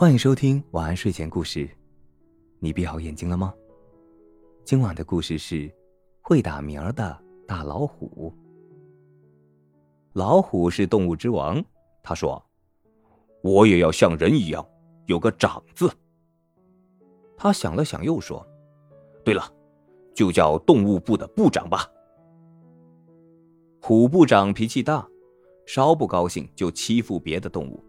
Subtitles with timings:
[0.00, 1.68] 欢迎收听晚安睡前故事。
[2.60, 3.52] 你闭好眼睛了吗？
[4.64, 5.68] 今晚的故事是
[6.22, 8.32] 会打鸣儿的大老虎。
[10.12, 11.60] 老虎是动物之王，
[12.00, 12.40] 他说
[13.42, 14.64] ：“我也要像人一样
[15.06, 15.90] 有个长字。”
[17.36, 18.46] 他想了想，又说
[19.24, 19.52] ：“对了，
[20.14, 21.90] 就叫动物部的部长吧。”
[23.82, 25.04] 虎部长脾气大，
[25.66, 27.82] 稍不高兴就欺负别的动物，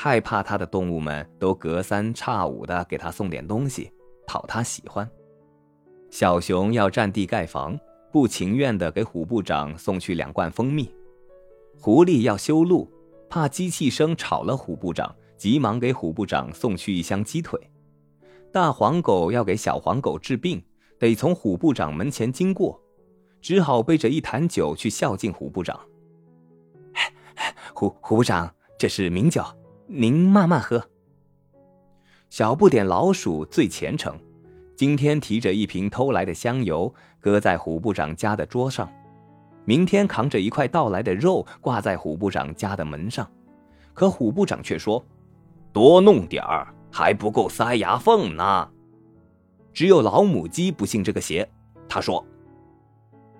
[0.00, 3.90] 害怕他的动物们都隔三差五的给他送点东西，
[4.28, 5.10] 讨他喜欢。
[6.08, 7.76] 小熊要占地盖房，
[8.12, 10.84] 不情愿的给虎部长送去两罐蜂蜜；
[11.76, 12.88] 狐狸要修路，
[13.28, 17.58] 怕机器声吵了虎部长，急忙给虎部长送去一箱鸡腿；
[18.52, 20.62] 大黄狗要给小黄狗治病，
[21.00, 22.80] 得从虎部长门前经过。
[23.40, 25.76] 只好背着一坛酒去孝敬虎部长。
[27.74, 29.42] 虎虎部长，这是名酒，
[29.90, 30.90] 您慢慢喝。
[32.28, 34.18] 小不点老鼠最虔诚，
[34.76, 38.86] 今天提着一瓶偷来的香油，搁在虎部长家的桌上；
[39.64, 43.26] 明天扛着一块盗来的肉，挂在虎部长家的门上。
[43.94, 45.02] 可虎部长却说
[45.72, 48.70] ：“多弄点儿，还不够塞牙缝呢。”
[49.72, 51.48] 只有老母鸡不信这个邪，
[51.88, 52.22] 他说。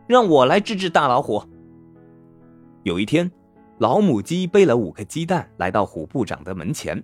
[0.06, 1.42] 让我来治治大老虎。
[2.84, 3.30] 有一天，
[3.78, 7.02] 老母鸡背了五个鸡蛋来到虎部长的门前。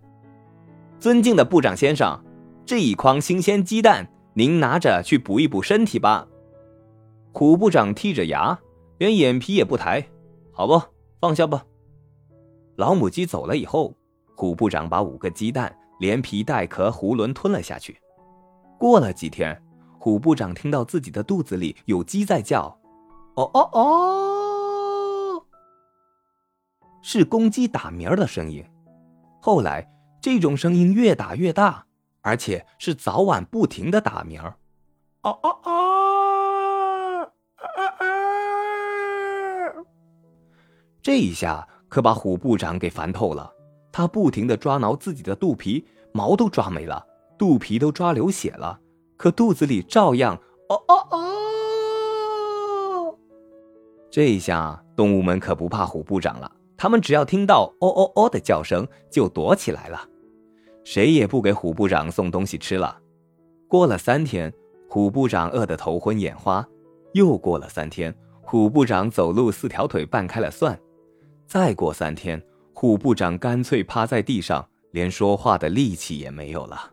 [0.98, 2.18] 尊敬的部长先生，
[2.66, 6.26] 这一筐新鲜鸡蛋，您拿着去补一补身体吧。
[7.32, 8.58] 虎部长剔着牙，
[8.98, 10.04] 连眼皮也不抬。
[10.52, 10.80] 好不，
[11.20, 11.64] 放下吧。
[12.76, 13.94] 老母鸡走了以后，
[14.34, 17.96] 虎部长把五个鸡蛋连皮带壳囫囵吞了下去。
[18.78, 19.60] 过了几天，
[19.98, 22.76] 虎部长听到自己的肚子里有鸡在叫。
[23.36, 24.43] 哦哦哦！
[27.06, 28.64] 是公鸡打鸣儿的声音。
[29.38, 29.86] 后来，
[30.22, 31.84] 这种声音越打越大，
[32.22, 34.56] 而且是早晚不停的打鸣儿。
[35.20, 37.28] 哦哦哦！
[41.02, 43.52] 这一下可把虎部长给烦透了。
[43.92, 47.06] 他不停的抓挠自己的肚皮，毛都抓没了，
[47.36, 48.80] 肚皮都抓流血了，
[49.18, 51.20] 可肚子里照样哦哦哦。
[54.10, 56.50] 这一下，动物们可不怕虎部长了。
[56.84, 60.06] 他们只要听到“哦哦哦”的叫声，就躲起来了，
[60.84, 63.00] 谁也不给虎部长送东西吃了。
[63.66, 64.52] 过了三天，
[64.86, 66.62] 虎部长饿得头昏眼花；
[67.14, 70.76] 又过了三天，虎部长走路四条腿半开了蒜；
[71.46, 72.38] 再过三天，
[72.74, 76.92] 虎部长干脆趴在地上，连说话的力气也没有了。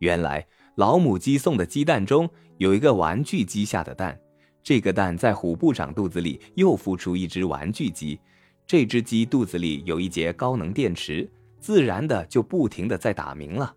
[0.00, 4.18] 原来，老母鸡送的鸡蛋中有一个玩具鸡下的蛋。
[4.64, 8.18] 这个蛋在虎部长肚子里又孵出一只玩具鸡，
[8.66, 11.30] 这只鸡肚子里有一节高能电池，
[11.60, 13.74] 自然的就不停的在打鸣了。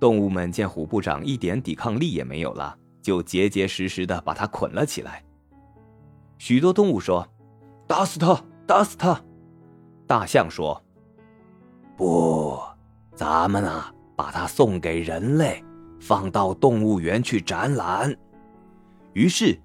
[0.00, 5.24] 动物们见虎部长一点抵抗力也没有了，就结结实实的把它捆了起来。
[6.38, 7.26] 许多动物说
[7.86, 9.20] ：“打死他，打死他！”
[10.06, 10.82] 大象说
[11.96, 12.58] ：“不，
[13.14, 15.62] 咱们啊，把它送给人类，
[16.00, 18.16] 放到动物园去展览。”
[19.14, 19.58] 于是。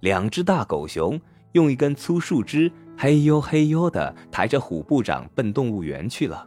[0.00, 1.20] 两只大狗熊
[1.52, 6.46] 用一根粗树枝，嘿呦嘿呦的抬着虎部长奔动物园去了。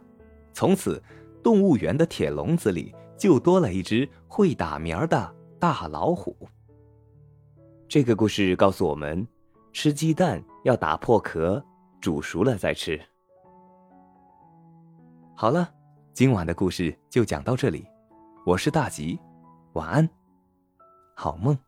[0.52, 1.02] 从此，
[1.42, 6.48] 动物园的铁笼子里就多了一只会打鸣的大老虎。
[7.88, 9.26] 这个故事告诉我们，
[9.72, 11.60] 吃鸡蛋要打破壳，
[12.00, 13.00] 煮熟了再吃。
[15.34, 15.68] 好了，
[16.12, 17.84] 今晚的故事就讲到这里，
[18.46, 19.18] 我是大吉，
[19.72, 20.08] 晚安，
[21.16, 21.58] 好梦。